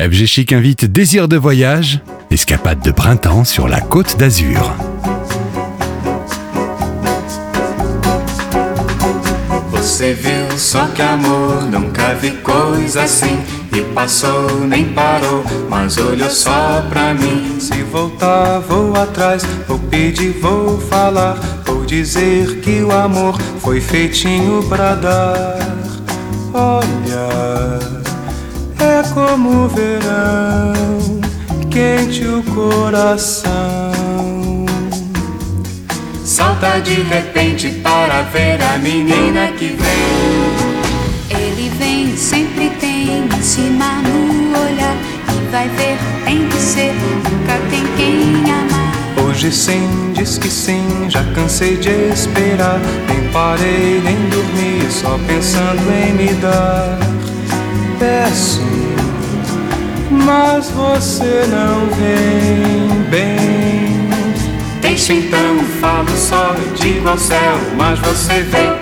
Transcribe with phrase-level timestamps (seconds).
[0.00, 2.00] FG Chic invite Désir de voyage,
[2.30, 4.72] escapade de printemps sur la côte d'Azur.
[9.72, 13.40] Você viu só que amor, nunca vi coisa assim.
[13.72, 17.58] E passou, nem parou, mas olhou só pra mim.
[17.58, 21.34] Se voltar, vou atrás, vou pedir, vou falar.
[21.66, 25.58] Vou dizer que o amor foi feitinho pra dar.
[26.54, 27.97] Olha,
[28.98, 30.72] é como o verão,
[31.70, 33.52] quente o coração.
[36.24, 41.38] Salta de repente para ver a menina que vem.
[41.38, 44.96] Ele vem, sempre tem em cima no olhar.
[45.28, 49.28] E vai ver, tem que ser, nunca tem quem amar.
[49.28, 52.80] Hoje sim, diz que sim, já cansei de esperar.
[53.06, 56.98] Nem parei, nem dormi, só pensando em me dar.
[57.98, 58.62] Peço,
[60.28, 64.08] mas você não vem bem.
[64.82, 68.77] Deixa então, falo só, digo ao céu, mas você vem.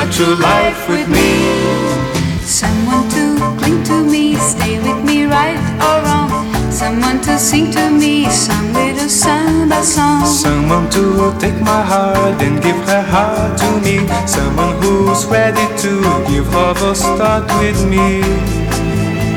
[0.00, 2.40] Samba true life with me.
[2.40, 6.70] Someone to cling to me, stay with me right or wrong.
[6.70, 10.24] Someone to sing to me some little samba song.
[10.26, 14.06] Someone to take my heart and give her heart to me.
[14.26, 18.22] Someone who's ready to give her a start with me.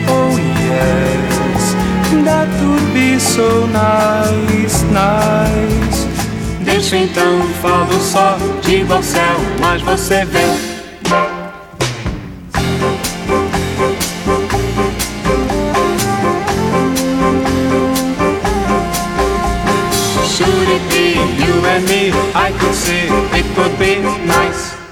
[0.08, 0.36] Oh,
[0.70, 1.74] yes,
[2.24, 6.03] that would be so nice, nice.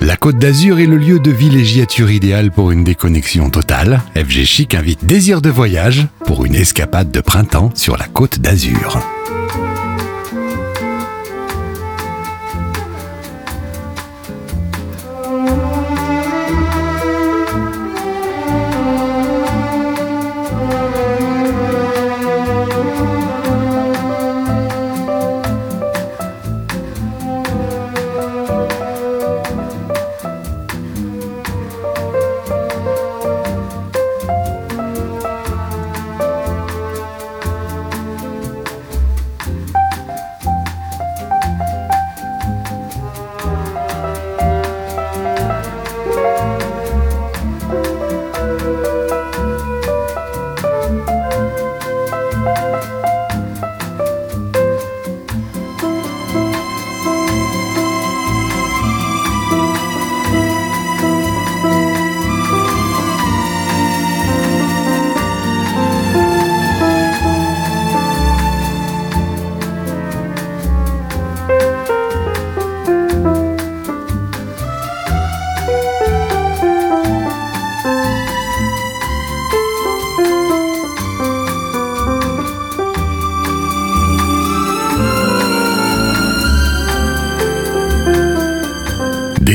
[0.02, 4.02] La Côte d'Azur est le lieu de villégiature idéal pour une déconnexion totale.
[4.16, 9.00] FG Chic invite Désir de voyage pour une escapade de printemps sur la Côte d'Azur.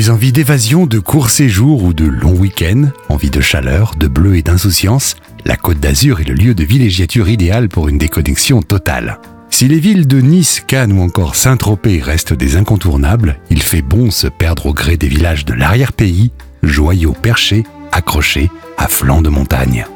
[0.07, 4.37] Des envies d'évasion, de courts séjours ou de longs week-ends, envie de chaleur, de bleu
[4.37, 9.19] et d'insouciance, la Côte d'Azur est le lieu de villégiature idéal pour une déconnexion totale.
[9.51, 14.13] Si les villes de Nice, Cannes ou encore Saint-Tropez restent des incontournables, il fait bon
[14.13, 16.31] se perdre au gré des villages de l'arrière-pays,
[16.63, 19.87] joyaux perchés, accrochés à flanc de montagne.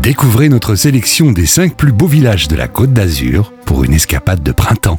[0.00, 4.42] Découvrez notre sélection des 5 plus beaux villages de la Côte d'Azur pour une escapade
[4.42, 4.98] de printemps.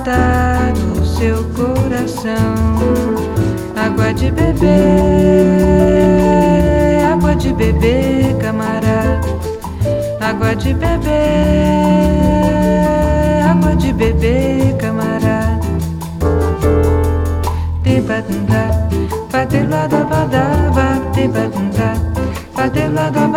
[0.00, 2.54] matar o seu coração.
[3.76, 4.68] Água de bebê,
[7.12, 9.28] água de beber, camarada.
[10.20, 11.12] Água de beber,
[13.50, 15.60] água de beber, camarada.
[17.82, 18.88] Tem patunda,
[19.30, 20.49] patelada, badá.
[22.60, 23.29] Fate la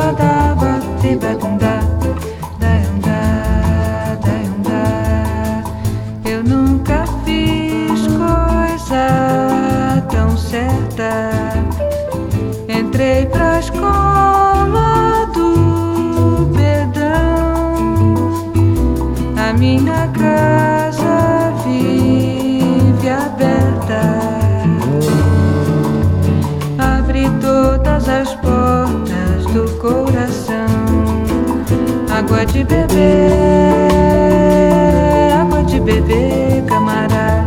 [35.42, 37.46] água de beber, camarada.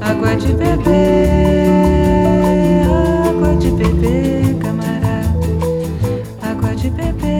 [0.00, 1.30] água de beber,
[3.28, 5.32] água de beber, camarada.
[6.42, 7.30] água de beber,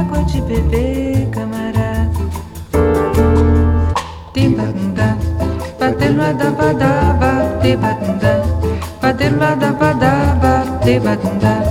[0.00, 2.08] água de beber, camará.
[4.32, 5.16] Tibadunda,
[5.78, 7.32] padelada badaba,
[7.62, 8.42] tibadunda,
[9.00, 11.63] padelada badaba, tibadunda.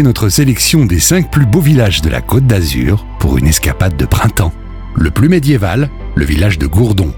[0.00, 4.06] Notre sélection des 5 plus beaux villages de la Côte d'Azur pour une escapade de
[4.06, 4.54] printemps.
[4.96, 7.12] Le plus médiéval, le village de Gourdon.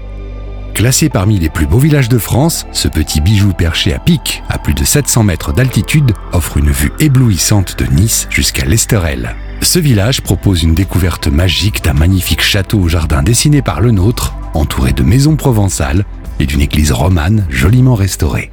[0.73, 4.57] Classé parmi les plus beaux villages de France, ce petit bijou perché à pic, à
[4.57, 9.35] plus de 700 mètres d'altitude, offre une vue éblouissante de Nice jusqu'à l'Esterel.
[9.61, 14.35] Ce village propose une découverte magique d'un magnifique château au jardin dessiné par le nôtre,
[14.53, 16.03] entouré de maisons provençales
[16.41, 18.51] et d'une église romane joliment restaurée.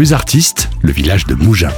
[0.00, 0.14] Plus
[0.80, 1.74] le village de Mougins.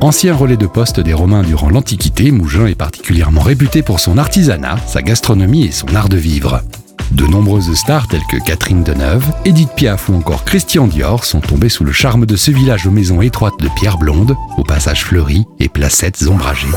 [0.00, 4.78] Ancien relais de poste des Romains durant l'Antiquité, Mougins est particulièrement réputé pour son artisanat,
[4.86, 6.62] sa gastronomie et son art de vivre.
[7.10, 11.68] De nombreuses stars telles que Catherine Deneuve, Edith Piaf ou encore Christian Dior sont tombées
[11.68, 15.44] sous le charme de ce village aux maisons étroites de pierre blonde, aux passages fleuris
[15.60, 16.68] et placettes ombragées.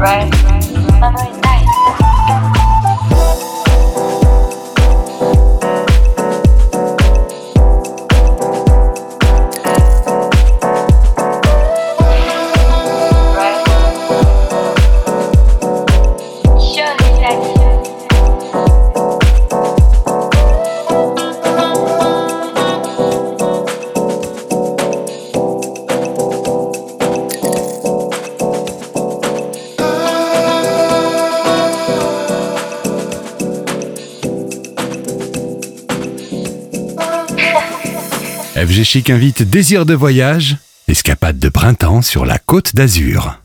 [0.00, 0.30] right?
[0.98, 1.39] Memories
[38.84, 40.56] Chic invite Désir de voyage,
[40.88, 43.38] escapade de printemps sur la côte d'Azur.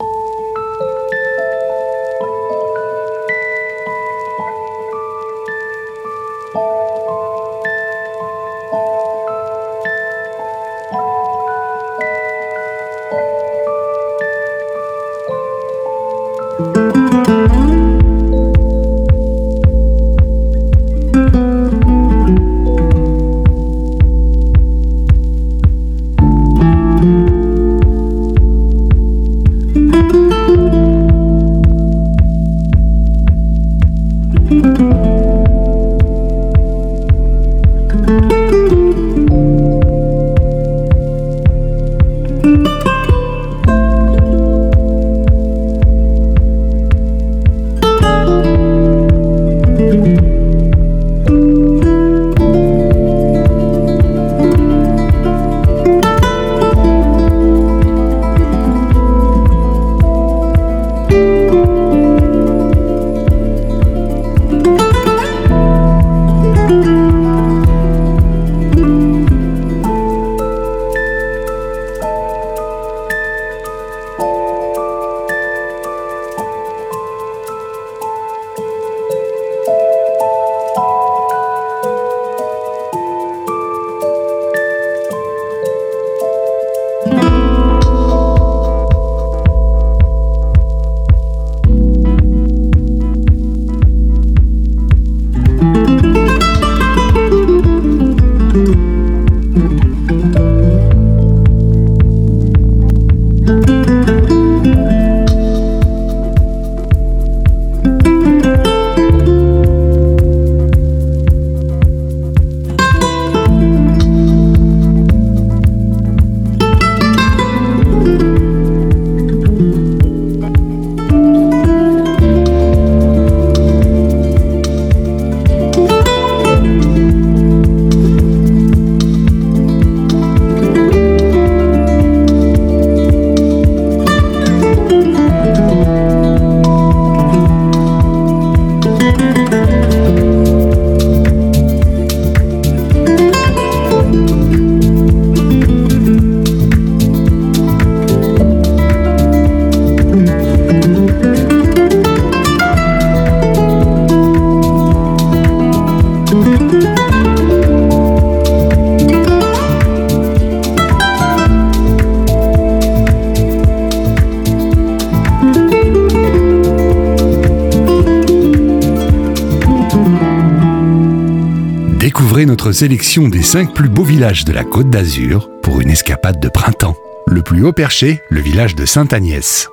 [172.76, 176.94] Sélection des 5 plus beaux villages de la Côte d'Azur pour une escapade de printemps.
[177.26, 179.70] Le plus haut perché, le village de Sainte-Agnès.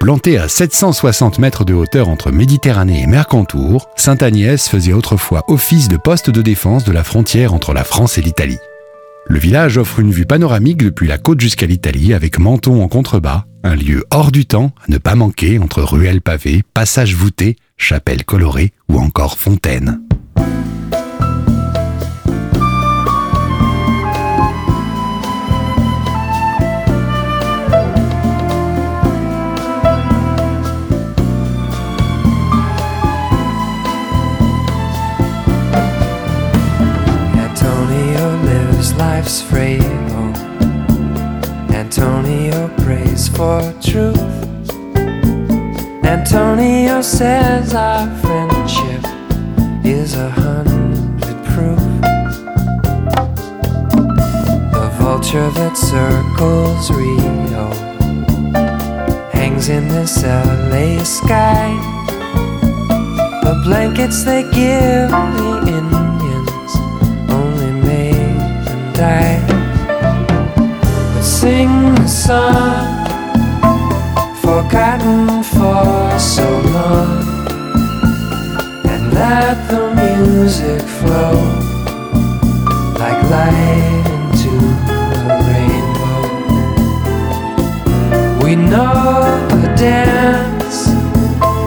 [0.00, 5.98] Planté à 760 mètres de hauteur entre Méditerranée et Mercantour, Sainte-Agnès faisait autrefois office de
[5.98, 8.58] poste de défense de la frontière entre la France et l'Italie.
[9.26, 13.44] Le village offre une vue panoramique depuis la côte jusqu'à l'Italie avec Menton en contrebas,
[13.64, 18.24] un lieu hors du temps à ne pas manquer entre ruelles pavées, passages voûtés, chapelles
[18.24, 20.00] colorées ou encore fontaines.
[43.40, 44.68] For truth.
[46.04, 49.02] Antonio says our friendship
[49.82, 51.80] is a hundred proof.
[54.74, 57.66] The vulture that circles Rio
[59.32, 61.68] hangs in this LA sky.
[63.46, 65.08] The blankets they give
[65.40, 66.72] the Indians
[67.38, 69.40] only made them die.
[71.14, 72.99] But sing the song
[74.62, 76.46] forgotten for so
[76.76, 77.24] long,
[78.90, 81.32] and let the music flow
[83.00, 84.52] like light into
[85.26, 86.22] the rainbow.
[88.44, 89.24] We know
[89.62, 90.88] the dance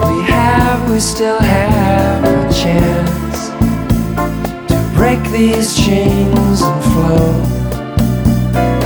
[0.08, 3.38] we have, we still have a chance
[4.68, 7.26] to break these chains and flow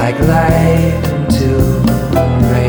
[0.00, 1.48] like light into
[2.14, 2.67] the rainbow.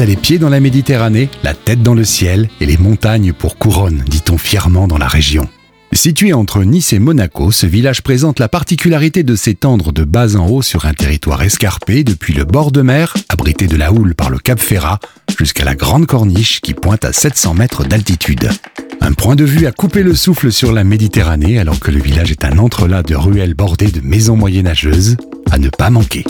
[0.00, 3.58] A les pieds dans la Méditerranée, la tête dans le ciel et les montagnes pour
[3.58, 5.48] couronne, dit-on fièrement dans la région.
[5.92, 10.48] Situé entre Nice et Monaco, ce village présente la particularité de s'étendre de bas en
[10.48, 14.30] haut sur un territoire escarpé depuis le bord de mer, abrité de la houle par
[14.30, 14.98] le Cap Ferrat,
[15.38, 18.50] jusqu'à la Grande Corniche qui pointe à 700 mètres d'altitude.
[19.00, 22.32] Un point de vue à couper le souffle sur la Méditerranée alors que le village
[22.32, 25.16] est un entrelac de ruelles bordées de maisons moyenâgeuses,
[25.52, 26.24] à ne pas manquer.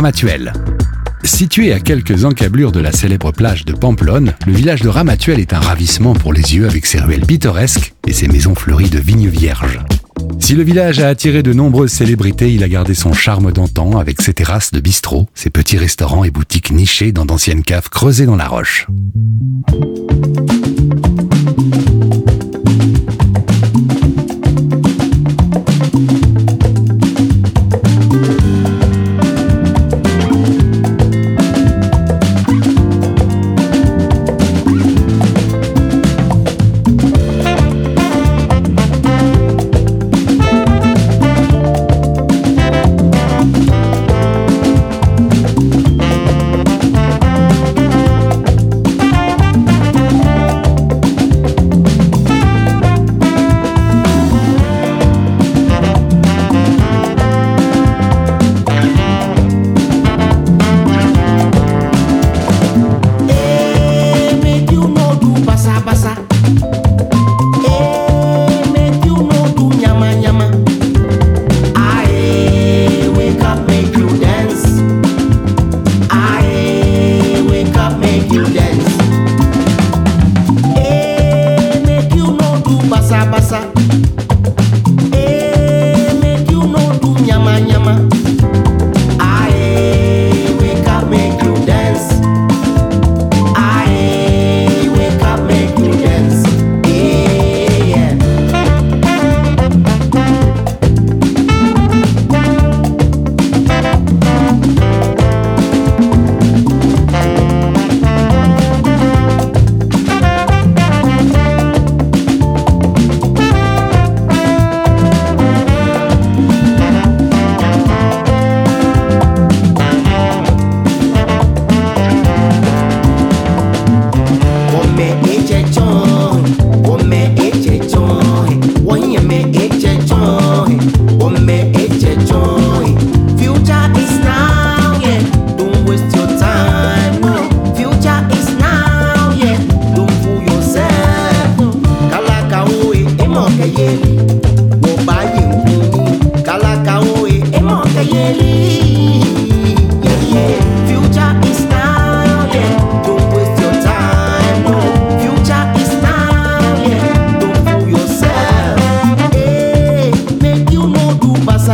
[0.00, 0.54] Ramatuel.
[1.24, 5.52] Situé à quelques encablures de la célèbre plage de Pamplonne, le village de Ramatuel est
[5.52, 9.28] un ravissement pour les yeux avec ses ruelles pittoresques et ses maisons fleuries de vignes
[9.28, 9.78] vierges.
[10.38, 14.22] Si le village a attiré de nombreuses célébrités, il a gardé son charme d'antan avec
[14.22, 18.36] ses terrasses de bistrot, ses petits restaurants et boutiques nichées dans d'anciennes caves creusées dans
[18.36, 18.86] la roche.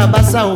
[0.07, 0.55] cabaçal.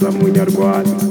[0.00, 1.09] essa mulher guarda.